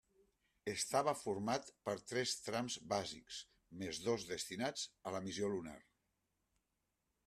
Estava 0.71 1.13
format 1.19 1.69
per 1.89 1.95
tres 2.13 2.33
trams 2.47 2.79
bàsics 2.95 3.39
més 3.83 4.03
dos 4.09 4.29
destinats 4.35 4.91
la 5.17 5.27
missió 5.29 5.57
lunar. 5.57 5.81